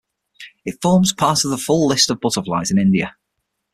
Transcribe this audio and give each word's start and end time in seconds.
It 0.65 0.81
forms 0.81 1.13
part 1.13 1.45
of 1.45 1.51
the 1.51 1.59
full 1.59 1.85
List 1.85 2.09
of 2.09 2.19
butterflies 2.19 2.71
of 2.71 2.79
India. 2.79 3.15